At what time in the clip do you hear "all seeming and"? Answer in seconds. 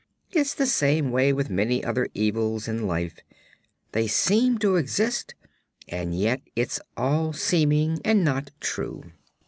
6.97-8.23